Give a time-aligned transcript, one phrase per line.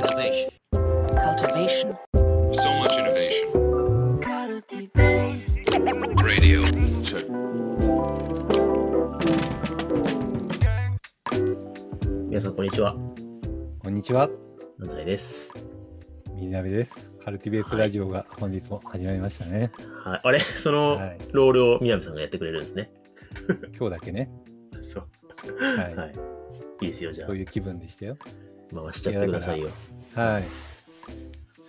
[0.00, 0.48] Innovation.
[0.72, 1.94] cultivation,
[2.52, 3.52] So much innovation.
[6.24, 6.62] Radio.
[7.04, 7.26] Check.
[12.30, 12.96] 皆さん、こんにちは。
[13.82, 14.30] こんにちは、
[14.80, 15.52] 安西です。
[16.34, 17.12] みなべです。
[17.22, 19.70] カルティベースラジオが本日も始まりましたね。
[20.02, 20.20] はい。
[20.24, 20.38] あれ？
[20.56, 22.90] そのはいロールを宮部さんがやってくれるんですね。
[23.78, 24.30] 今日だけね、
[24.80, 25.06] そう。
[25.78, 26.12] はい、はい。
[26.80, 28.16] いいですよ、じゃそういう気分でしたよ。
[28.24, 28.50] あ。
[28.72, 29.70] 回しちゃってくださいよ。
[30.14, 30.44] はい。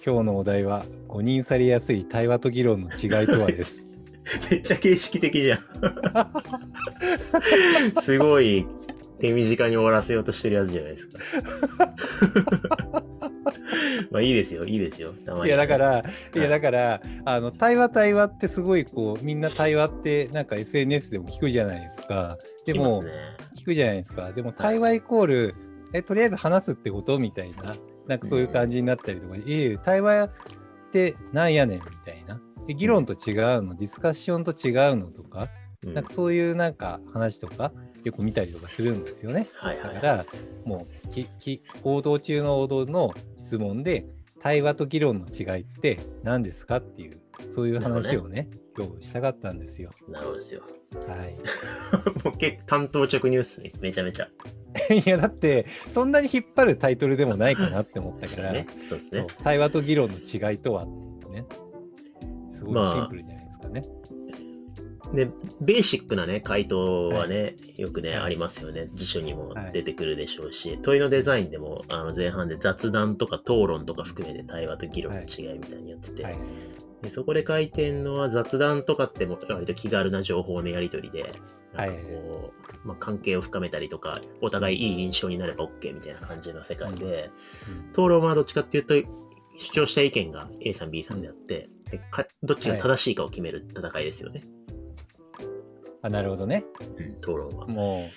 [0.04, 3.86] 今日のお題は、誤認されやすい対話と議論の違いとはです。
[4.50, 5.60] めっちゃ形式的じゃん。
[8.02, 8.66] すごい
[9.20, 11.20] 手短に終わらせようとしてるやつじゃないですか。
[14.10, 15.14] まあいいですよ、いいですよ。
[15.26, 16.04] たまにいや、だから、い
[16.40, 22.38] いや、だから、あの、対話対話ってすごいこう、みんな対話ってなんか SNS でも聞くじゃないですか。
[22.66, 23.12] でも、ね。
[23.56, 24.32] 聞くじゃないですか。
[24.32, 25.56] でも対話イコール、
[25.94, 27.76] え、とりあえず話すってことみたいな、
[28.08, 30.32] なんかそういう感じになったりとか、ええ対話っ
[30.92, 32.40] てなんやねんみたいな。
[32.68, 35.50] で議論と違うの、ディスカッションと違うのとか、
[35.84, 37.72] うんなんかそういうなんか話とか、
[38.04, 39.48] よく見たりとかするんですよね。
[39.56, 39.96] はいはい。
[39.96, 40.26] だから、
[40.64, 44.06] もうきき、王道中の王道の質問で、
[44.40, 47.20] 対話と議論の違いって何ですかっていう、
[47.54, 48.48] そういう話をね、
[48.78, 49.92] 今日したかったんですよ。
[50.08, 50.62] なるほどですよ。
[51.08, 51.36] はい。
[52.26, 53.72] もう結構担当直入っすね。
[53.80, 54.30] めちゃめちゃ。
[54.94, 58.68] いやだってそんなに引っ張るタイトルでもないかなって思ったから、ね。
[58.88, 59.26] そうですね。
[59.44, 61.46] 対話と議論の違いとはね
[62.54, 63.82] すごいシンプルじゃないですかね。
[65.14, 65.30] で、
[65.60, 68.88] ベーシックなね、回答はね、よくね、はいありますよね。
[68.94, 76.38] 辞書にも出てくるでしょうし、問いのデザインでも、あの前半で雑談とか討論とか含めて対話と議論の違いみたいにやってて、はい
[77.02, 81.34] でそこで書いてんのは雑談とかっても割と気軽な情報のやり取りで、
[81.74, 87.32] なんかこう、まあ、関係を深めたりとか、お互いいい印象になれば OK みたいな感じの世界で、
[87.68, 88.96] うん討論はどっちかっていうと、
[89.58, 94.44] 主張した意見が A さん B さんであって、でかどっちが正しいかを決める戦いですよね。
[96.04, 96.66] あなるほどね。
[96.98, 97.68] うん、討論は。
[97.68, 98.10] も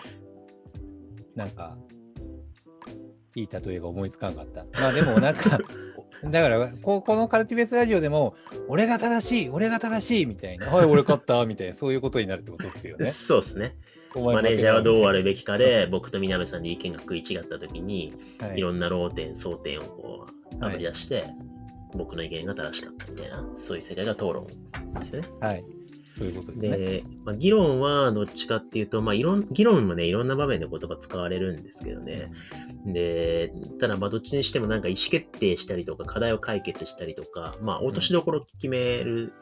[1.34, 1.77] うなんか
[3.37, 4.65] いい例えが思いつかんかった。
[4.81, 5.59] まあでもなんか
[6.25, 8.34] だからここのカルティベースラジオでも
[8.69, 13.06] 俺が正しい俺が正しいみたいなはい俺勝ったみたいなそういうことになるってことですよね。
[13.12, 13.77] そうですね。
[14.15, 20.27] マネージャーはどうあるべき、きかで、僕と南さんで意見が食い違ったときに、はいいろんな論点、争点をこ
[20.61, 21.25] う、あぶり出して、
[21.94, 24.55] 僕の意見が正しかったみたいな、そういう世界が討論で
[25.06, 25.28] すよね。
[25.41, 25.65] はい、
[26.17, 26.77] そういうことですね。
[26.77, 32.31] で、まあ、議論はどっちかっていうと、まあ、いろん、議論もね、いろんな場面で言葉使われるんですけどね。
[32.87, 39.33] で、ただ、まあ、どっちにしてもなんか意思決定したりとか、課題を解決したりとか、まあ、落としどころを決める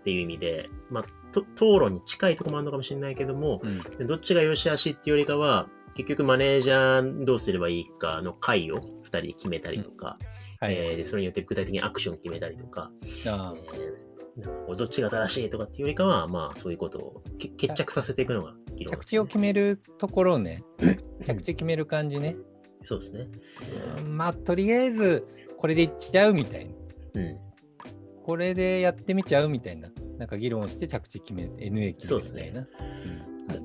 [0.00, 10.16] っていう意味で、まあ、と討論に近いところもあるのかもしれないけども、うんでどっちが良し悪しっていうよりかは、結局マネージャーどうすればいいかの回を2人で決めたりとか、
[10.60, 12.90] はい、えーでそれによって具体的にアクションを決めたりとか、
[13.26, 14.07] あえー
[14.38, 20.62] なんかどっちが正しいとかっていうよりかは、まあそういうことをけ決着させていくのが議論着地を決めるところをね、
[21.24, 22.36] 着地決める感じね。
[22.84, 23.28] そうですね。
[24.04, 26.72] うんまあ、とりあえず、これでいっちゃうみたいな。
[27.14, 27.38] うん。
[28.22, 29.90] これでやってみちゃうみたいな。
[30.18, 32.60] なんか議論して着地決め、NA 決めるみたいな。
[32.60, 32.78] だか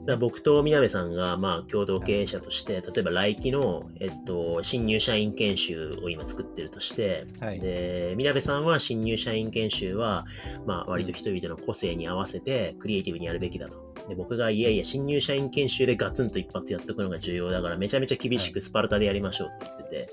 [0.06, 7.60] ら僕と宮部さんが、まあ、共同経営者として、例えば来期の、えっと、新入社員研修を今作ってるとして、はい。
[7.60, 10.26] で、宮部さんは新入社員研修は、
[10.66, 13.94] まあ、割と人々の個性に合わせて、クリエイティブにやるべきだと。
[14.08, 20.10] で、僕が、いやいや、新入社員研修でガツンと一発やっておくのが重要だから、めちゃめちゃ厳しくスパルタでやりましょうって言ってて、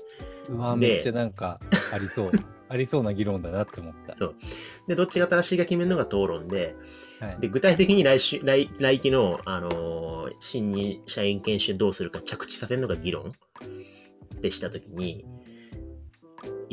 [0.49, 1.59] うわ、でめっちゃなんか
[1.93, 2.31] ありそう。
[2.71, 4.15] ありそうな議論だなって思った。
[4.15, 4.35] そう
[4.87, 6.73] で、どっちが正しいか決めるのが討論で、
[7.19, 15.25] はいで、具体的に来週、来、来期の、あのー新入社員研修どうするか着地させるのが議論ってしたときに、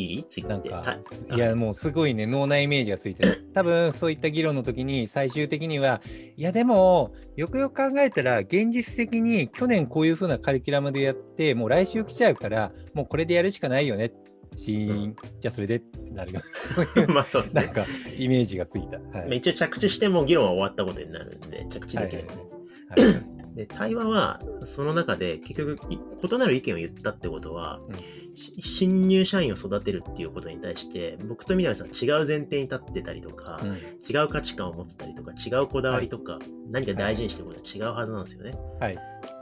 [0.02, 0.24] いい？
[0.28, 0.70] 次って。
[0.70, 3.50] なんいや、もうすごいね、脳内イメージがついてる。
[3.52, 6.00] 多分、そういった議論の時に、最終的には、
[6.36, 14.12] いや、でも、よくよく考えたら、現実的に去年こういう風なカリキュラムでやって、もう来週来ちゃうから、もうこれでやるしかないよね。
[14.56, 16.40] シーン、じゃあそれでってなるよ。
[17.12, 17.62] まあそうですね。
[17.64, 17.86] なんか、
[18.16, 18.98] イメージがついた。
[19.18, 19.28] はい。
[19.28, 22.32] まあ一応着地しても議論は終わったことになるんで、着地できるんで。
[22.34, 27.96] はいはいで、対話は、その中で結局、い異なる意見を言ったってことは、うん
[28.36, 33.74] し新入社員を育てるっていうことに対して、僕と南さん違う前提に立ってたりとか、うん
[34.08, 36.38] 違う価値観を持ってたりとか、違うこだわりとか、
[36.70, 38.52] 何か大事にしてることは違うはずなんですよね。
[38.78, 38.98] はい。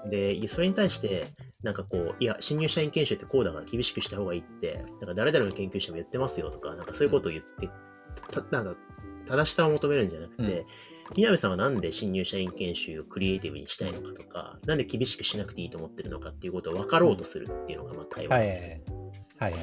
[0.08, 1.26] で、それに対して、
[1.62, 7.68] なんかこう、いや、新入社員研修ってこうだから厳しくした方がいいって、なんか誰々の研究者も言ってますよとか、なんかそういうことを言って、
[8.30, 8.80] たなんか
[9.28, 10.66] 正しさを求めるんじゃなくて、うん
[11.14, 19.12] 宮部さんはなんで新入社員研修をクリエイティブにしたいのかとか、なんで厳しくしなくていいと思ってるのかっていうことを分かろうとするっていうのが、まあ、対話ですよ。
[19.38, 19.54] はい。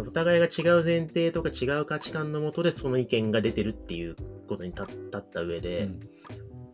[0.00, 4.16] お互いが違う前提とか違う価値観のもとでその意見が出てるっていう
[4.48, 4.84] ことに立
[5.14, 5.90] った上で、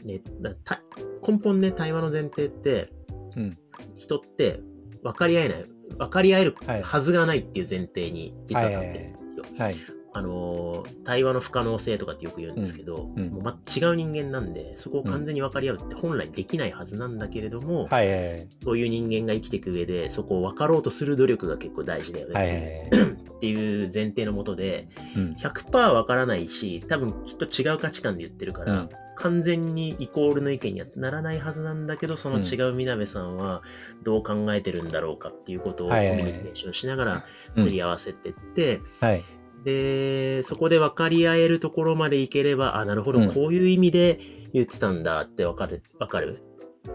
[0.04, 0.80] ねだた
[1.26, 2.90] 根本ね、対話の前提って、
[3.36, 3.58] うん
[3.96, 4.60] 人って
[5.02, 5.64] 分かり合えない、
[5.98, 9.64] 分かり合えるはずがないっていう前提に実は立ってるんですよ。
[9.64, 9.97] はい。
[10.18, 18.48] あのー対話の不可能性とかってよく言うんですけど、うんうんもうま違う人間なんで、そこを完全に分かり合うって本来できないはずなんだけれども、はいはいはい。
[18.62, 22.88] そういう人間が生きていく上で、そこを分かろうとする努力が結構大事だよね、はいはいはい。
[23.38, 25.36] っていう前提のもとで、うん。
[25.38, 33.62] 100%分からないし、多分きっと違う価値観で言ってるから、うん完全にイコールの意見にはならないはずなんだけど、その違うみなべさんは
[34.04, 37.24] どう考えてるんだろうかっていうことをコミはいはいはいュニケーションしながら
[37.56, 39.24] うんすり合わせてって、はい。
[39.64, 44.20] で、そこで分かり合えるところまでいければ、あ、なるほど、うんこういう意味で
[44.52, 46.42] 言ってたんだって分かる、分かる？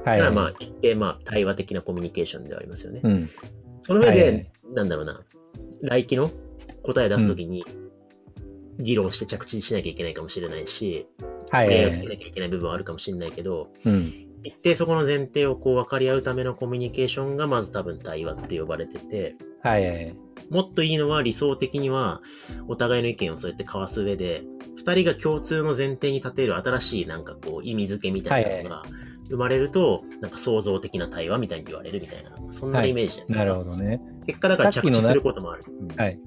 [0.06, 0.18] はい。
[0.18, 3.02] だからまあ、一定まあ、対話的なコミュニケーションではありますよね。
[3.04, 3.30] うん。
[3.82, 5.22] その上で、はいはいなんだろうな、
[5.82, 6.32] 来期の
[6.82, 7.64] 答え出すときに、
[8.80, 11.06] 議論して着地しなきゃいけないかもしれないし、
[11.52, 11.88] はい例。
[11.88, 14.14] をつけなきゃいけない部分はあるかもしれないけど、うん。
[14.44, 20.16] 一定そこの前提をこう分かり合うためのコミュニケーションがまず多分対話って呼ばれてて、はい。
[20.50, 22.22] もっといいのは理想的には
[22.68, 24.44] お互いの意見をそうやって交わす上で、
[24.78, 28.84] 二人が共通の前提に立てる新しいなんかこう意味付けみたいなのが
[29.30, 33.46] 生まれると、なんか創造的な対話みたいに言われるみたいな、そんなイメージじゃないな。
[33.46, 34.02] るほどね。
[34.26, 35.64] 結果だから着地することもある。
[35.68, 36.20] うんはい。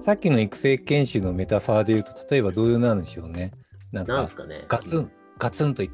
[0.00, 3.52] さっきの育成研修のメタファーで言うと、例えばどういうなんでしょうね。
[3.92, 4.64] なんかね。
[4.68, 5.90] ガツン、ガツンとい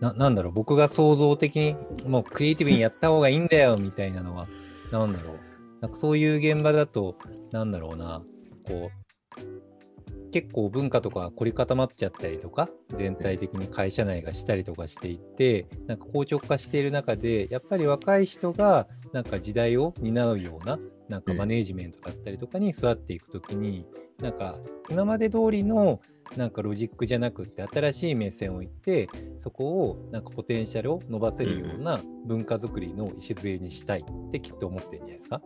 [0.00, 1.76] な、なんだろう、僕が創造的に、
[2.06, 4.46] もうクリエイティブにやった方がいいんだよ、みたいなのは、
[4.92, 5.45] なんだろう。
[5.80, 7.16] なんかそういう現場だと、
[7.52, 8.22] なんだろうな、
[8.66, 20.78] こう、結構文化とか凝り固まっちゃったりとか、全体的に会社内がしたりとかしていって、なんか硬直化している中で、やっぱり若い人が、なんか時代を担うような、
[21.08, 21.38] なんかうん。
[21.38, 23.86] マネージメントだったりとかに座っていくときに、
[24.20, 24.58] なんか
[24.90, 26.00] 今まで通りの
[26.36, 29.08] なんかロジックじゃなくって新しい目線を置いて
[29.38, 35.40] そこをなんかポテンシャルを伸ばせるような文化づくりの礎にしたいってきっと思ってるんじゃないですか？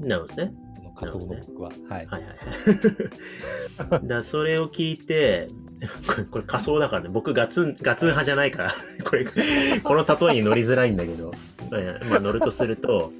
[0.00, 0.52] なるほどですね。
[0.76, 1.70] この仮想の僕は。
[1.88, 2.06] はい。
[2.06, 2.28] はいは
[3.88, 4.06] いはい。
[4.06, 5.48] だそれを聞いて、
[6.06, 8.74] これこれ仮想だからね、僕ガツン、ガツン派じゃないから、
[9.04, 11.32] これ、この例えに乗りづらいんだけど、
[11.74, 13.10] えまあ乗るとすると、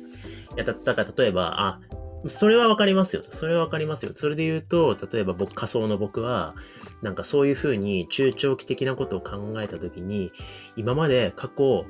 [0.55, 1.81] いやだだから例えば、あ、
[2.29, 3.23] それはわかりますよ。
[3.23, 4.13] それはわかりますよ。
[4.17, 6.55] それで言うと、例えば僕、仮想の僕は、
[7.03, 10.33] なんかそういうふうに中長期的なことを考えたときに、
[10.77, 11.87] 今まで過去、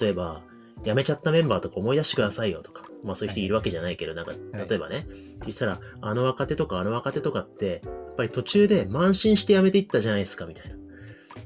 [0.00, 0.42] 例えば、
[0.82, 5.06] 辞めちゃったメンバーとか思い出してくださいよとか、まあそういう人いるわけじゃないけど、なんか、はい例えばね、
[5.44, 10.76] そしたら、あの若手とかあの若手とかって、やっぱり途中で慢心して辞めていったじゃないですか、みたいな。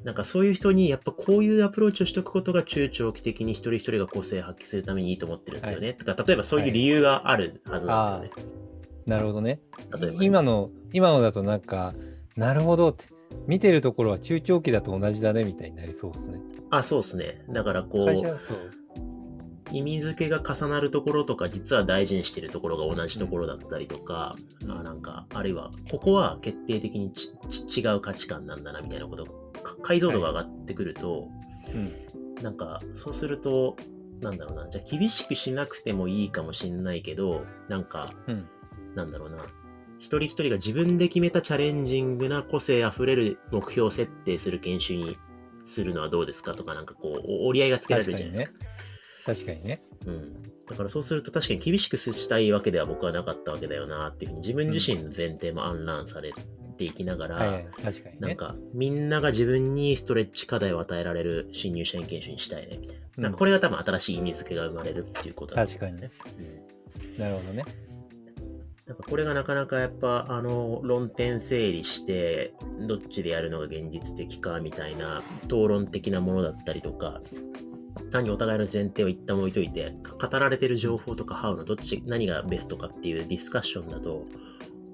[0.04, 5.94] なんかそういう人に、やっぱこういうアプローチをしておくことが中長期的に一人一人が個性を発揮するためにいいと思ってるんですよね。
[5.94, 8.52] とか、例えばそういう理由があるはずなんですよね。
[9.06, 9.60] なるほどね。
[10.00, 11.94] 例えばね今の、今のだとなんか、
[12.36, 13.06] なるほどって、
[13.46, 16.40] 見てるところは中長期だと同じだねみたいになりそうですね。
[16.70, 17.44] あ、そうですね。
[17.48, 18.86] だからこう。
[19.72, 24.36] 意味付けが重なるところとか、実は大事にしてるところが同じところだったりとか、
[24.68, 27.36] あなんか、あるいは、ここは決定的にち
[27.68, 31.28] ち違う価値観なんだな、みたいなこと、か解像度が上がってくると、
[31.74, 31.92] うん。
[32.42, 33.76] なんか、そうすると、
[34.20, 38.46] なんだろうな、じゃあ厳しくしなくてもいいかもしんないけど、なんか、うん。
[38.94, 39.46] なんだろうな、
[39.98, 45.18] 一人一人が自分で決めたチャレンジングな個性あふれる目標を設定する研修に
[45.64, 48.58] するのはどうですかとか、なんかこう、折り合いがつけられるじゃないですか。
[49.26, 49.82] 確かにね。
[50.06, 50.42] うん。
[50.68, 56.32] だからそうすると確かに厳しくしたいわけでは僕はなかったわけだよなっていうふうに自分自身の前提も暗覧され
[56.76, 57.62] ていきながら。
[58.20, 63.02] なんかみんなが自分にストレッチ課題を与えられる新入社員研修にしたいねみたいな。
[63.18, 66.10] うんなこれが多分新しい意味付けが生まれるっていうことだと思うんですよね。
[66.38, 66.42] う
[67.14, 67.64] んなるほどね。
[68.86, 72.54] なんかこれがなかなかやっぱあの論点整理して
[72.86, 77.20] どっちでやるのが現実的かみたいな討論的なものだったりとか
[78.12, 84.24] 単にお互いの前提を一旦置いといてか語られてる情報とかハウのどっち何がベストかっていうディスカッションだと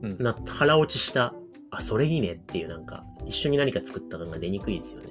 [0.00, 0.16] うん。
[0.18, 1.34] な腹落ちした
[1.70, 5.08] あそれいいねっていうなんか一緒に何か作った感が出にくいですよね。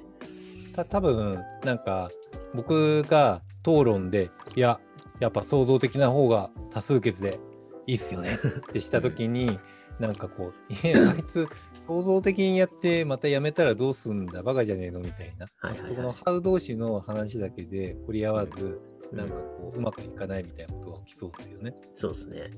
[0.74, 2.10] た多分なんか
[2.54, 4.80] 僕が討論でいや
[5.20, 7.38] やっぱ創造的な方が多数決で
[7.86, 8.38] いいっすよね。
[8.68, 9.58] ってした時に
[9.98, 11.46] なんかこう「いやあいつ
[11.86, 15.88] 創造的にやってまたやめたらどうすんだバカじゃねえの」みたいな、はいはいはい。
[15.88, 18.80] そこのハウ同士の話だけで掘り合わず、
[19.12, 21.74] なんかこううまくいかないみたいなことが起きそうっすよね。
[21.94, 22.50] そうですね。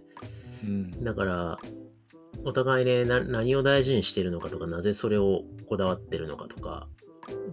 [0.64, 1.58] うん、だから、
[2.44, 6.88] お互いねな、何を大事にしてるのかとか、なぜそれをこだわってるのかとか、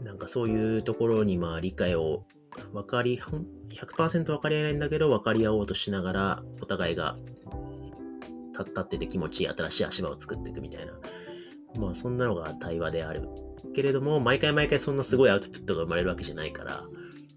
[0.04, 2.26] なんかそういうところにまあ理解を
[2.74, 7.18] 分かり、ほん100%分かり合えないんだけど、分かり合おうとしながら、お互いが
[8.58, 10.94] 立立ってて気持ちいい新しい足場を作っていくみたいな。
[11.80, 13.28] まあそんなのが対話である。
[13.74, 16.84] けれども、毎回毎回そんなすごいアウトプットが生まれるわけじゃないから、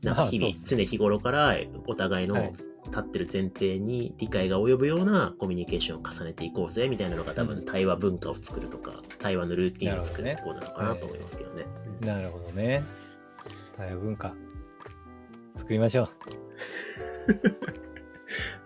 [0.02, 1.56] なんか日々、常日頃から
[1.86, 2.54] お互いのはい
[2.86, 11.64] 立ってる前提に理解が及ぶようなコミュニケーションを重ねていこうぜみたいなのが多分対話文化を作るとか、対話のルーティンを作るってことなのかなと思いますけどね。
[12.00, 12.84] なるほどね。
[13.76, 14.34] 対話文化。
[15.56, 16.08] 作りましょう。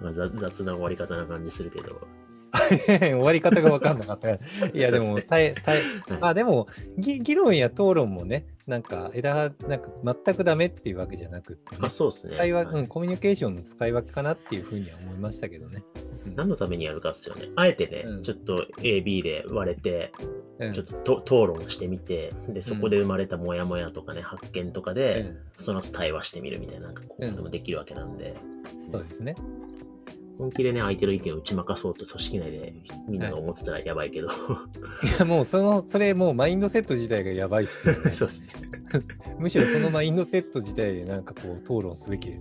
[0.04, 2.06] まあ、雑雑な終わり方な感じするけど。
[2.88, 4.30] 終わり方が分かんなかった。
[4.30, 4.38] い
[4.74, 5.84] や、でも、そうです対対はい
[6.22, 6.66] あでも
[6.96, 9.90] 議、議論や討論もね、なんか枝なんか
[10.24, 12.36] 全くダメっていうわけじゃなくって、ねまあ、そうですね。
[12.36, 15.82] はいうん、コミュニケーションの使い分けかなっていうふうには思いましたけどね。
[16.28, 17.48] うん何のためにやるかっすよね。
[17.56, 20.12] あえてね、うんちょっと A、B で割れて、
[20.58, 28.36] うんちょっとと討論してみて、で、そこで生まれたモヤモヤとかね、発見とかで、その後対話してみるみたいな、なんかこううんこともできるわけなんで、
[28.86, 29.34] うんそうですね。
[30.38, 32.72] 本気でね、相手の意見を打ち負かそうと組織内で
[33.08, 34.30] みんなが思ってたらやばいけど、い
[35.18, 38.10] や、もうその、それもうマインドセット自体がやばいっすよね。
[38.14, 38.48] そうですね。
[39.38, 42.32] むしろそのマインドセット自体でなんかこう討論すべき。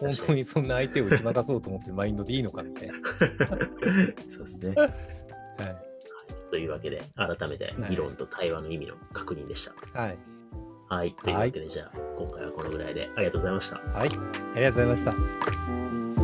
[0.00, 2.94] 本当にそんな相手を打ち負かそうと思ってるマインドでいいのかみたいな。
[4.36, 4.74] そうですね。
[4.76, 4.90] はい。
[6.50, 10.00] というわけで、改めてはい議論と対話の意味の確認でした。
[10.00, 10.18] はい。
[10.88, 11.14] はい。
[11.22, 13.76] というわけで、じゃあ、今回はこのぐらいでありがとうございました。
[13.76, 14.08] はい。
[14.54, 15.14] ありがとうございま
[16.16, 16.23] した。